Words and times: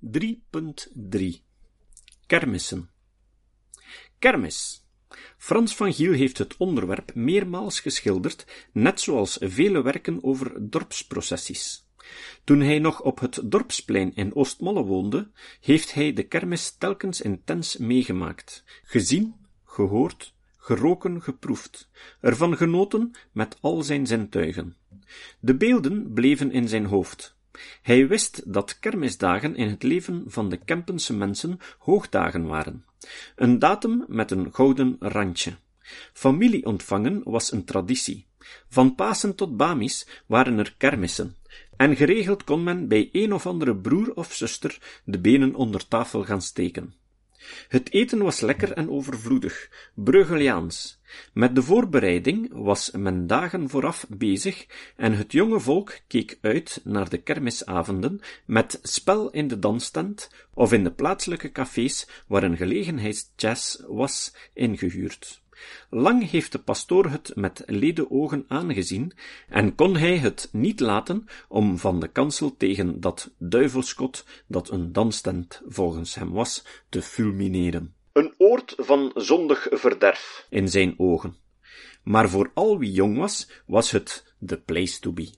3.3 0.00 1.42
Kermissen 2.26 2.90
Kermis 4.18 4.84
Frans 5.36 5.76
van 5.76 5.92
Giel 5.92 6.12
heeft 6.12 6.38
het 6.38 6.56
onderwerp 6.56 7.14
meermaals 7.14 7.80
geschilderd, 7.80 8.68
net 8.72 9.00
zoals 9.00 9.38
vele 9.40 9.82
werken 9.82 10.24
over 10.24 10.70
dorpsprocessies. 10.70 11.88
Toen 12.44 12.60
hij 12.60 12.78
nog 12.78 13.02
op 13.02 13.20
het 13.20 13.40
dorpsplein 13.44 14.14
in 14.14 14.34
Oostmolle 14.34 14.82
woonde, 14.82 15.30
heeft 15.60 15.94
hij 15.94 16.12
de 16.12 16.22
kermis 16.22 16.70
telkens 16.70 17.20
intens 17.20 17.76
meegemaakt, 17.76 18.64
gezien, 18.82 19.34
gehoord, 19.64 20.34
geroken, 20.56 21.22
geproefd, 21.22 21.90
ervan 22.20 22.56
genoten 22.56 23.10
met 23.32 23.56
al 23.60 23.82
zijn 23.82 24.06
zintuigen. 24.06 24.76
De 25.40 25.56
beelden 25.56 26.12
bleven 26.12 26.52
in 26.52 26.68
zijn 26.68 26.84
hoofd. 26.84 27.38
Hij 27.82 28.08
wist 28.08 28.52
dat 28.52 28.78
kermisdagen 28.78 29.56
in 29.56 29.68
het 29.68 29.82
leven 29.82 30.24
van 30.26 30.48
de 30.48 30.56
Kempense 30.56 31.16
mensen 31.16 31.58
hoogdagen 31.78 32.46
waren. 32.46 32.84
Een 33.36 33.58
datum 33.58 34.04
met 34.08 34.30
een 34.30 34.54
gouden 34.54 34.96
randje. 34.98 35.56
Familie 36.12 36.66
ontvangen 36.66 37.20
was 37.24 37.52
een 37.52 37.64
traditie. 37.64 38.26
Van 38.68 38.94
Pasen 38.94 39.34
tot 39.34 39.56
Bamis 39.56 40.06
waren 40.26 40.58
er 40.58 40.74
kermissen, 40.76 41.36
en 41.76 41.96
geregeld 41.96 42.44
kon 42.44 42.62
men 42.62 42.88
bij 42.88 43.08
een 43.12 43.32
of 43.32 43.46
andere 43.46 43.76
broer 43.76 44.14
of 44.14 44.32
zuster 44.32 45.00
de 45.04 45.18
benen 45.18 45.54
onder 45.54 45.88
tafel 45.88 46.24
gaan 46.24 46.42
steken. 46.42 46.94
Het 47.68 47.92
eten 47.92 48.22
was 48.22 48.40
lekker 48.40 48.72
en 48.72 48.90
overvloedig, 48.90 49.70
Bruegeliaans. 49.94 51.00
Met 51.32 51.54
de 51.54 51.62
voorbereiding 51.62 52.48
was 52.52 52.90
men 52.90 53.26
dagen 53.26 53.68
vooraf 53.68 54.06
bezig 54.08 54.66
en 54.96 55.12
het 55.12 55.32
jonge 55.32 55.60
volk 55.60 55.98
keek 56.06 56.38
uit 56.40 56.80
naar 56.84 57.08
de 57.08 57.18
kermisavonden 57.18 58.20
met 58.44 58.78
spel 58.82 59.30
in 59.30 59.48
de 59.48 59.58
danstent 59.58 60.30
of 60.54 60.72
in 60.72 60.84
de 60.84 60.92
plaatselijke 60.92 61.52
cafés 61.52 62.06
waar 62.26 62.42
een 62.42 62.56
gelegenheidsjazz 62.56 63.82
was 63.86 64.34
ingehuurd. 64.52 65.42
Lang 65.90 66.30
heeft 66.30 66.52
de 66.52 66.58
pastoor 66.58 67.06
het 67.06 67.32
met 67.36 67.62
ledenogen 67.66 68.44
aangezien, 68.48 69.12
en 69.48 69.74
kon 69.74 69.96
hij 69.96 70.18
het 70.18 70.48
niet 70.52 70.80
laten 70.80 71.26
om 71.48 71.78
van 71.78 72.00
de 72.00 72.08
kansel 72.08 72.56
tegen 72.56 73.00
dat 73.00 73.30
duivelskot, 73.38 74.24
dat 74.46 74.70
een 74.70 74.92
danstent 74.92 75.62
volgens 75.66 76.14
hem 76.14 76.30
was, 76.30 76.64
te 76.88 77.02
fulmineren. 77.02 77.94
Een 78.12 78.34
oord 78.38 78.74
van 78.76 79.12
zondig 79.14 79.66
verderf 79.70 80.46
in 80.50 80.68
zijn 80.68 80.94
ogen. 80.96 81.36
Maar 82.02 82.28
voor 82.28 82.50
al 82.54 82.78
wie 82.78 82.92
jong 82.92 83.16
was, 83.16 83.48
was 83.66 83.90
het 83.90 84.34
the 84.46 84.56
place 84.56 85.00
to 85.00 85.12
be. 85.12 85.30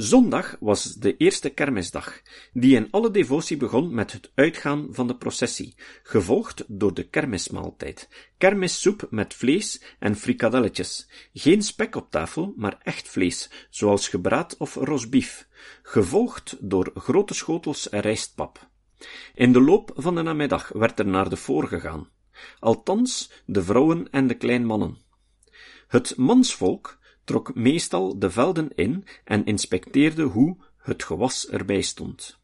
Zondag 0.00 0.56
was 0.60 0.94
de 0.94 1.16
eerste 1.16 1.48
kermisdag, 1.48 2.20
die 2.52 2.76
in 2.76 2.88
alle 2.90 3.10
devotie 3.10 3.56
begon 3.56 3.94
met 3.94 4.12
het 4.12 4.30
uitgaan 4.34 4.88
van 4.90 5.06
de 5.06 5.16
processie, 5.16 5.74
gevolgd 6.02 6.64
door 6.68 6.94
de 6.94 7.08
kermismaaltijd, 7.08 8.08
kermissoep 8.36 9.06
met 9.10 9.34
vlees 9.34 9.82
en 9.98 10.16
frikadelletjes, 10.16 11.08
geen 11.32 11.62
spek 11.62 11.96
op 11.96 12.10
tafel, 12.10 12.54
maar 12.56 12.78
echt 12.82 13.08
vlees, 13.08 13.50
zoals 13.70 14.08
gebraad 14.08 14.56
of 14.56 14.74
rosbief, 14.74 15.48
gevolgd 15.82 16.56
door 16.60 16.90
grote 16.94 17.34
schotels 17.34 17.86
rijstpap. 17.90 18.68
In 19.34 19.52
de 19.52 19.60
loop 19.60 19.92
van 19.94 20.14
de 20.14 20.22
namiddag 20.22 20.68
werd 20.68 20.98
er 20.98 21.06
naar 21.06 21.28
de 21.28 21.36
voor 21.36 21.68
gegaan, 21.68 22.08
althans 22.58 23.32
de 23.46 23.62
vrouwen 23.62 24.10
en 24.10 24.26
de 24.26 24.34
kleinmannen. 24.34 24.98
Het 25.88 26.16
mansvolk 26.16 26.98
trok 27.28 27.54
meestal 27.54 28.18
de 28.18 28.30
velden 28.30 28.70
in 28.74 29.04
en 29.24 29.44
inspecteerde 29.44 30.22
hoe 30.22 30.56
het 30.78 31.02
gewas 31.04 31.48
erbij 31.48 31.80
stond. 31.80 32.38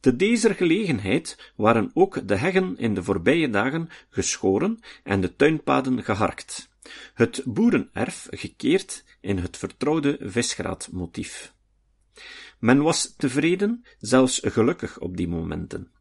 Te 0.00 0.16
deze 0.16 0.54
gelegenheid 0.54 1.52
waren 1.56 1.90
ook 1.94 2.28
de 2.28 2.36
heggen 2.36 2.78
in 2.78 2.94
de 2.94 3.02
voorbije 3.02 3.50
dagen 3.50 3.88
geschoren 4.10 4.78
en 5.02 5.20
de 5.20 5.36
tuinpaden 5.36 6.04
geharkt, 6.04 6.68
het 7.14 7.42
boerenerf 7.44 8.26
gekeerd 8.30 9.04
in 9.20 9.38
het 9.38 9.56
vertrouwde 9.56 10.18
visgraatmotief. 10.20 11.52
Men 12.58 12.82
was 12.82 13.14
tevreden, 13.16 13.84
zelfs 13.98 14.40
gelukkig 14.44 14.98
op 14.98 15.16
die 15.16 15.28
momenten. 15.28 15.92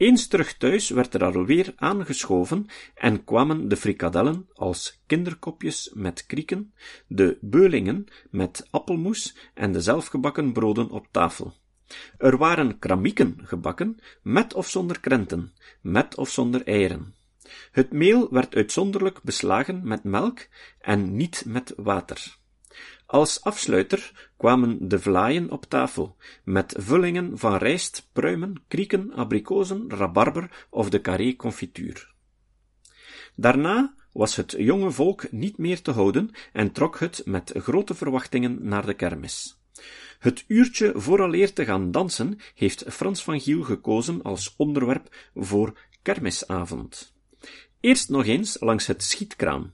Eens 0.00 0.26
terug 0.26 0.56
thuis 0.56 0.90
werd 0.90 1.14
er 1.14 1.24
alweer 1.24 1.72
aangeschoven 1.76 2.66
en 2.94 3.24
kwamen 3.24 3.68
de 3.68 3.76
frikadellen 3.76 4.48
als 4.54 5.00
kinderkopjes 5.06 5.90
met 5.94 6.26
krieken, 6.26 6.74
de 7.06 7.38
beulingen 7.40 8.06
met 8.30 8.66
appelmoes 8.70 9.36
en 9.54 9.72
de 9.72 9.80
zelfgebakken 9.80 10.52
broden 10.52 10.90
op 10.90 11.06
tafel. 11.10 11.52
Er 12.18 12.36
waren 12.36 12.78
kramieken 12.78 13.36
gebakken, 13.42 13.98
met 14.22 14.54
of 14.54 14.68
zonder 14.68 15.00
krenten, 15.00 15.52
met 15.80 16.16
of 16.16 16.30
zonder 16.30 16.66
eieren. 16.66 17.14
Het 17.72 17.92
meel 17.92 18.28
werd 18.30 18.54
uitzonderlijk 18.54 19.22
beslagen 19.22 19.80
met 19.88 20.04
melk 20.04 20.46
en 20.78 21.16
niet 21.16 21.44
met 21.46 21.72
water. 21.76 22.38
Als 23.10 23.42
afsluiter 23.42 24.30
kwamen 24.36 24.88
de 24.88 24.98
vlaaien 24.98 25.50
op 25.50 25.64
tafel, 25.64 26.16
met 26.44 26.74
vullingen 26.78 27.38
van 27.38 27.56
rijst, 27.56 28.08
pruimen, 28.12 28.62
krieken, 28.68 29.12
abrikozen, 29.12 29.84
rabarber 29.88 30.66
of 30.68 30.90
de 30.90 31.00
carré 31.00 31.36
confituur. 31.36 32.14
Daarna 33.34 33.94
was 34.12 34.36
het 34.36 34.54
jonge 34.58 34.90
volk 34.90 35.32
niet 35.32 35.58
meer 35.58 35.82
te 35.82 35.90
houden 35.90 36.30
en 36.52 36.72
trok 36.72 36.98
het 36.98 37.22
met 37.24 37.52
grote 37.54 37.94
verwachtingen 37.94 38.58
naar 38.62 38.86
de 38.86 38.94
kermis. 38.94 39.60
Het 40.18 40.44
uurtje 40.46 40.92
vooraleer 40.94 41.52
te 41.52 41.64
gaan 41.64 41.90
dansen 41.90 42.38
heeft 42.54 42.84
Frans 42.88 43.22
van 43.22 43.40
Giel 43.40 43.62
gekozen 43.62 44.22
als 44.22 44.54
onderwerp 44.56 45.30
voor 45.34 45.78
kermisavond. 46.02 47.14
Eerst 47.80 48.08
nog 48.08 48.26
eens 48.26 48.60
langs 48.60 48.86
het 48.86 49.02
schietkraam. 49.02 49.72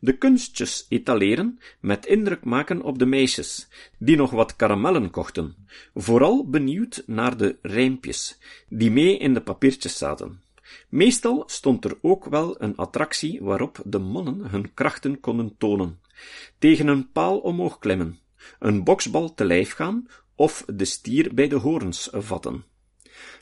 De 0.00 0.18
kunstjes 0.18 0.86
etaleren, 0.88 1.60
met 1.80 2.06
indruk 2.06 2.44
maken 2.44 2.82
op 2.82 2.98
de 2.98 3.06
meisjes, 3.06 3.68
die 3.98 4.16
nog 4.16 4.30
wat 4.30 4.56
karamellen 4.56 5.10
kochten, 5.10 5.56
vooral 5.94 6.48
benieuwd 6.48 7.02
naar 7.06 7.36
de 7.36 7.56
rijmpjes, 7.62 8.38
die 8.68 8.90
mee 8.90 9.18
in 9.18 9.34
de 9.34 9.40
papiertjes 9.40 9.98
zaten. 9.98 10.42
Meestal 10.88 11.42
stond 11.46 11.84
er 11.84 11.98
ook 12.00 12.24
wel 12.24 12.62
een 12.62 12.76
attractie 12.76 13.40
waarop 13.42 13.80
de 13.84 13.98
mannen 13.98 14.50
hun 14.50 14.74
krachten 14.74 15.20
konden 15.20 15.56
tonen, 15.58 16.00
tegen 16.58 16.86
een 16.86 17.12
paal 17.12 17.38
omhoog 17.38 17.78
klimmen, 17.78 18.18
een 18.58 18.84
boksbal 18.84 19.34
te 19.34 19.44
lijf 19.44 19.72
gaan 19.72 20.06
of 20.34 20.64
de 20.66 20.84
stier 20.84 21.34
bij 21.34 21.48
de 21.48 21.56
hoorns 21.56 22.08
vatten. 22.12 22.64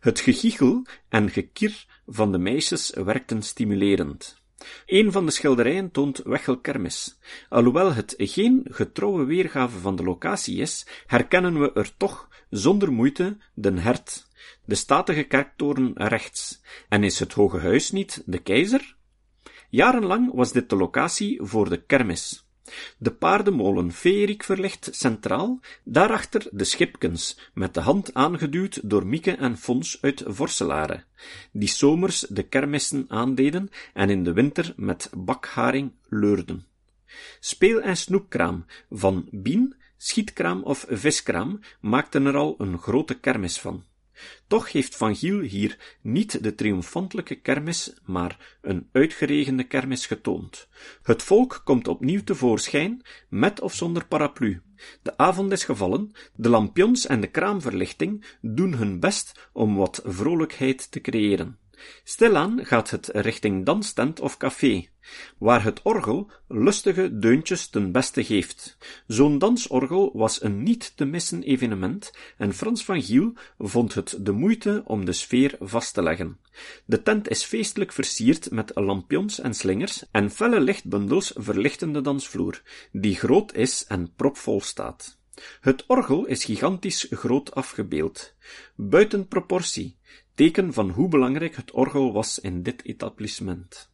Het 0.00 0.20
gegichel 0.20 0.86
en 1.08 1.30
gekier 1.30 1.86
van 2.06 2.32
de 2.32 2.38
meisjes 2.38 2.90
werkten 2.90 3.42
stimulerend. 3.42 4.42
Een 4.86 5.12
van 5.12 5.26
de 5.26 5.32
schilderijen 5.32 5.90
toont 5.90 6.22
Wechel 6.24 6.58
Kermis. 6.58 7.18
Alhoewel 7.48 7.92
het 7.92 8.14
geen 8.18 8.66
getrouwe 8.70 9.24
weergave 9.24 9.78
van 9.78 9.96
de 9.96 10.02
locatie 10.02 10.56
is, 10.56 10.86
herkennen 11.06 11.60
we 11.60 11.72
er 11.72 11.96
toch 11.96 12.28
zonder 12.50 12.92
moeite 12.92 13.36
den 13.54 13.78
hert, 13.78 14.26
de 14.64 14.74
statige 14.74 15.22
kerktoren 15.22 15.92
rechts. 15.94 16.60
En 16.88 17.04
is 17.04 17.18
het 17.18 17.32
Hoge 17.32 17.58
Huis 17.58 17.90
niet 17.90 18.22
de 18.26 18.38
keizer? 18.38 18.96
Jarenlang 19.70 20.34
was 20.34 20.52
dit 20.52 20.70
de 20.70 20.76
locatie 20.76 21.38
voor 21.42 21.68
de 21.68 21.82
kermis. 21.82 22.47
De 22.98 23.10
paardenmolen 23.10 23.92
Feerik 23.92 24.42
verlicht 24.42 24.88
centraal, 24.92 25.60
daarachter 25.82 26.46
de 26.50 26.64
schipkens, 26.64 27.38
met 27.54 27.74
de 27.74 27.80
hand 27.80 28.14
aangeduwd 28.14 28.80
door 28.82 29.06
Mieke 29.06 29.30
en 29.30 29.56
Fons 29.56 29.98
uit 30.00 30.22
Vorselare, 30.26 31.02
die 31.52 31.68
zomers 31.68 32.20
de 32.20 32.42
kermissen 32.42 33.04
aandeden 33.08 33.70
en 33.94 34.10
in 34.10 34.24
de 34.24 34.32
winter 34.32 34.72
met 34.76 35.10
bakharing 35.16 35.92
leurden. 36.08 36.66
Speel- 37.40 37.80
en 37.80 37.96
snoepkraam 37.96 38.66
van 38.90 39.28
Bien, 39.30 39.74
schietkraam 39.96 40.62
of 40.62 40.86
viskraam 40.88 41.60
maakten 41.80 42.26
er 42.26 42.36
al 42.36 42.54
een 42.58 42.78
grote 42.78 43.14
kermis 43.14 43.60
van. 43.60 43.84
Toch 44.46 44.72
heeft 44.72 44.96
Van 44.96 45.16
Giel 45.16 45.40
hier 45.40 45.96
niet 46.02 46.42
de 46.42 46.54
triomfantelijke 46.54 47.34
kermis, 47.34 47.94
maar 48.04 48.58
een 48.62 48.88
uitgeregende 48.92 49.64
kermis 49.64 50.06
getoond. 50.06 50.68
Het 51.02 51.22
volk 51.22 51.60
komt 51.64 51.88
opnieuw 51.88 52.24
tevoorschijn, 52.24 53.02
met 53.28 53.60
of 53.60 53.74
zonder 53.74 54.06
paraplu. 54.06 54.62
De 55.02 55.16
avond 55.16 55.52
is 55.52 55.64
gevallen, 55.64 56.12
de 56.34 56.48
lampions 56.48 57.06
en 57.06 57.20
de 57.20 57.30
kraamverlichting 57.30 58.24
doen 58.40 58.74
hun 58.74 59.00
best 59.00 59.48
om 59.52 59.76
wat 59.76 60.00
vrolijkheid 60.04 60.90
te 60.90 61.00
creëren. 61.00 61.58
Stilaan 62.04 62.66
gaat 62.66 62.90
het 62.90 63.08
richting 63.12 63.64
danstent 63.64 64.20
of 64.20 64.36
café, 64.36 64.88
waar 65.38 65.64
het 65.64 65.82
orgel 65.82 66.30
lustige 66.48 67.18
deuntjes 67.18 67.68
ten 67.68 67.92
beste 67.92 68.24
geeft. 68.24 68.76
Zo'n 69.06 69.38
dansorgel 69.38 70.10
was 70.14 70.42
een 70.42 70.62
niet 70.62 70.96
te 70.96 71.04
missen 71.04 71.42
evenement 71.42 72.12
en 72.36 72.54
Frans 72.54 72.84
van 72.84 73.02
Giel 73.02 73.32
vond 73.58 73.94
het 73.94 74.16
de 74.20 74.32
moeite 74.32 74.82
om 74.84 75.04
de 75.04 75.12
sfeer 75.12 75.56
vast 75.60 75.94
te 75.94 76.02
leggen. 76.02 76.38
De 76.84 77.02
tent 77.02 77.28
is 77.28 77.44
feestelijk 77.44 77.92
versierd 77.92 78.50
met 78.50 78.70
lampions 78.74 79.40
en 79.40 79.54
slingers 79.54 80.04
en 80.10 80.30
felle 80.30 80.60
lichtbundels 80.60 81.32
verlichten 81.36 81.92
de 81.92 82.00
dansvloer, 82.00 82.62
die 82.92 83.16
groot 83.16 83.54
is 83.54 83.84
en 83.86 84.12
propvol 84.16 84.60
staat. 84.60 85.17
Het 85.60 85.84
orgel 85.86 86.26
is 86.26 86.44
gigantisch 86.44 87.06
groot 87.10 87.54
afgebeeld, 87.54 88.34
buiten 88.74 89.28
proportie, 89.28 89.98
teken 90.34 90.72
van 90.72 90.90
hoe 90.90 91.08
belangrijk 91.08 91.56
het 91.56 91.70
orgel 91.70 92.12
was 92.12 92.38
in 92.38 92.62
dit 92.62 92.84
etablissement. 92.84 93.90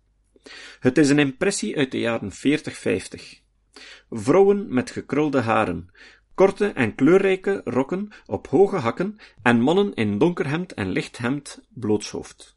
Het 0.80 0.98
is 0.98 1.10
een 1.10 1.18
impressie 1.18 1.76
uit 1.76 1.90
de 1.90 1.98
jaren 1.98 2.32
40-50. 2.32 2.34
Vrouwen 4.10 4.74
met 4.74 4.90
gekrulde 4.90 5.40
haren, 5.40 5.90
korte 6.34 6.66
en 6.66 6.94
kleurrijke 6.94 7.60
rokken 7.64 8.08
op 8.26 8.46
hoge 8.46 8.76
hakken 8.76 9.16
en 9.42 9.60
mannen 9.60 9.94
in 9.94 10.18
donker 10.18 10.48
hemd 10.48 10.74
en 10.74 10.90
licht 10.90 11.18
hemd 11.18 11.66
blootshoofd. 11.68 12.56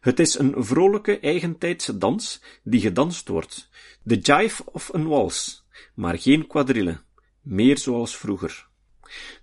Het 0.00 0.20
is 0.20 0.38
een 0.38 0.54
vrolijke 0.56 1.20
eigentijdse 1.20 1.98
dans 1.98 2.42
die 2.62 2.80
gedanst 2.80 3.28
wordt, 3.28 3.70
de 4.02 4.18
jive 4.18 4.62
of 4.72 4.88
een 4.92 5.06
wals, 5.06 5.64
maar 5.94 6.18
geen 6.18 6.46
quadrille, 6.46 7.00
meer 7.42 7.78
zoals 7.78 8.16
vroeger. 8.16 8.66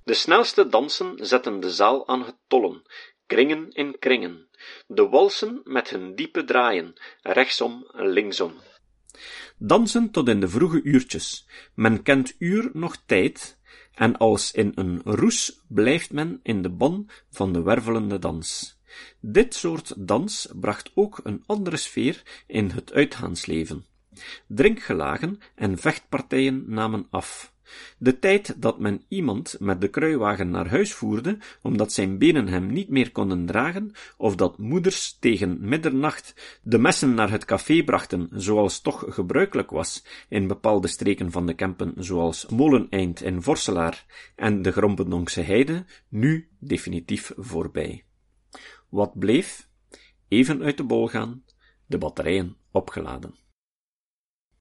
De 0.03 0.13
snelste 0.13 0.67
dansen 0.67 1.15
zetten 1.21 1.59
de 1.59 1.71
zaal 1.71 2.07
aan 2.07 2.21
het 2.21 2.37
tollen, 2.47 2.81
kringen 3.25 3.71
in 3.71 3.99
kringen, 3.99 4.47
de 4.87 5.07
walsen 5.07 5.61
met 5.63 5.89
hun 5.89 6.15
diepe 6.15 6.43
draaien, 6.43 6.93
rechtsom, 7.21 7.87
linksom. 7.93 8.53
Dansen 9.57 10.11
tot 10.11 10.27
in 10.27 10.39
de 10.39 10.47
vroege 10.47 10.81
uurtjes, 10.83 11.47
men 11.75 12.03
kent 12.03 12.35
uur 12.39 12.69
nog 12.73 12.97
tijd, 13.05 13.57
en 13.93 14.17
als 14.17 14.51
in 14.51 14.71
een 14.75 15.01
roes 15.03 15.61
blijft 15.67 16.11
men 16.11 16.39
in 16.43 16.61
de 16.61 16.69
ban 16.69 17.09
van 17.29 17.53
de 17.53 17.61
wervelende 17.61 18.19
dans. 18.19 18.77
Dit 19.19 19.55
soort 19.55 19.93
dans 20.07 20.47
bracht 20.55 20.91
ook 20.93 21.19
een 21.23 21.43
andere 21.45 21.77
sfeer 21.77 22.43
in 22.47 22.69
het 22.69 22.93
uitgaansleven. 22.93 23.85
Drinkgelagen 24.47 25.39
en 25.55 25.77
vechtpartijen 25.77 26.63
namen 26.67 27.07
af. 27.09 27.53
De 27.97 28.19
tijd 28.19 28.61
dat 28.61 28.79
men 28.79 29.03
iemand 29.07 29.55
met 29.59 29.81
de 29.81 29.87
kruiwagen 29.87 30.49
naar 30.49 30.69
huis 30.69 30.93
voerde, 30.93 31.37
omdat 31.61 31.91
zijn 31.91 32.17
benen 32.17 32.47
hem 32.47 32.71
niet 32.71 32.89
meer 32.89 33.11
konden 33.11 33.45
dragen, 33.45 33.91
of 34.17 34.35
dat 34.35 34.57
moeders 34.57 35.17
tegen 35.19 35.57
middernacht 35.61 36.59
de 36.63 36.77
messen 36.77 37.13
naar 37.13 37.31
het 37.31 37.45
café 37.45 37.83
brachten, 37.83 38.29
zoals 38.31 38.81
toch 38.81 39.05
gebruikelijk 39.07 39.69
was 39.69 40.05
in 40.29 40.47
bepaalde 40.47 40.87
streken 40.87 41.31
van 41.31 41.45
de 41.45 41.53
Kempen, 41.53 41.93
zoals 41.97 42.45
Moleneind 42.45 43.21
in 43.21 43.41
Vorselaar 43.41 44.05
en 44.35 44.61
de 44.61 44.71
Grompendonkse 44.71 45.41
Heide, 45.41 45.85
nu 46.07 46.47
definitief 46.59 47.31
voorbij. 47.37 48.03
Wat 48.89 49.19
bleef? 49.19 49.67
Even 50.27 50.63
uit 50.63 50.77
de 50.77 50.83
bol 50.83 51.07
gaan, 51.07 51.43
de 51.85 51.97
batterijen 51.97 52.55
opgeladen. 52.71 53.38